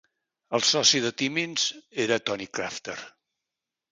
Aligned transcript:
El 0.57 0.63
soci 0.69 1.01
de 1.03 1.11
Timmins 1.21 1.67
era 2.05 2.19
Tony 2.29 2.47
Crafter. 2.59 2.99